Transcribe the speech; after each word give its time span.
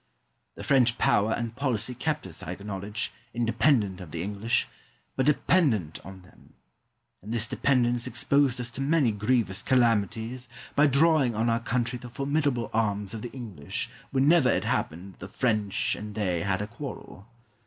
The 0.55 0.63
French 0.63 0.97
power 0.97 1.31
and 1.31 1.55
policy 1.55 1.93
kept 1.93 2.25
us, 2.25 2.41
I 2.41 2.53
acknowledge, 2.53 3.11
independent 3.35 4.01
of 4.01 4.09
the 4.09 4.23
English, 4.23 4.67
but 5.15 5.27
dependent 5.27 5.99
on 6.03 6.23
them; 6.23 6.53
and 7.21 7.31
this 7.31 7.45
dependence 7.45 8.07
exposed 8.07 8.59
us 8.59 8.71
to 8.71 8.81
many 8.81 9.11
grievous 9.11 9.61
calamities 9.61 10.49
by 10.75 10.87
drawing 10.87 11.35
on 11.35 11.51
our 11.51 11.59
country 11.59 11.99
the 11.99 12.09
formidable 12.09 12.71
arms 12.73 13.13
of 13.13 13.21
the 13.21 13.31
English 13.31 13.91
whenever 14.09 14.49
it 14.49 14.65
happened 14.65 15.13
that 15.13 15.19
the 15.19 15.27
French 15.27 15.93
and 15.95 16.15
they 16.15 16.41
had 16.41 16.63
a 16.63 16.67
quarrel. 16.67 17.27